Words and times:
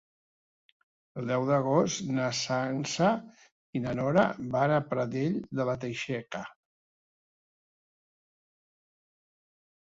El 1.21 1.27
deu 1.31 1.43
d'agost 1.49 2.07
na 2.19 2.29
Sança 2.37 3.11
i 3.79 3.83
na 3.85 3.93
Nora 4.01 4.25
van 4.57 4.75
a 4.79 4.81
Pradell 4.95 5.39
de 5.61 5.69
la 5.73 5.79
Teixeta. 5.87 6.45